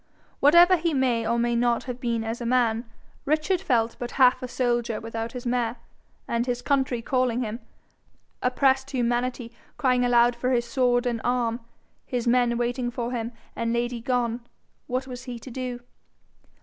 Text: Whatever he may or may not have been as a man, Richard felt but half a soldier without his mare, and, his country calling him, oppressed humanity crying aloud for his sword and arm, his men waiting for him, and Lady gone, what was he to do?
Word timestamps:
Whatever 0.39 0.77
he 0.77 0.95
may 0.95 1.27
or 1.27 1.37
may 1.37 1.55
not 1.55 1.83
have 1.83 1.99
been 2.01 2.23
as 2.23 2.41
a 2.41 2.45
man, 2.47 2.85
Richard 3.23 3.61
felt 3.61 3.95
but 3.99 4.09
half 4.17 4.41
a 4.41 4.47
soldier 4.47 4.99
without 4.99 5.33
his 5.33 5.45
mare, 5.45 5.75
and, 6.27 6.47
his 6.47 6.63
country 6.63 7.03
calling 7.03 7.41
him, 7.43 7.59
oppressed 8.41 8.89
humanity 8.89 9.51
crying 9.77 10.03
aloud 10.03 10.35
for 10.35 10.49
his 10.49 10.65
sword 10.65 11.05
and 11.05 11.21
arm, 11.23 11.59
his 12.03 12.25
men 12.27 12.57
waiting 12.57 12.89
for 12.89 13.11
him, 13.11 13.31
and 13.55 13.73
Lady 13.73 14.01
gone, 14.01 14.41
what 14.87 15.05
was 15.05 15.25
he 15.25 15.37
to 15.37 15.51
do? 15.51 15.81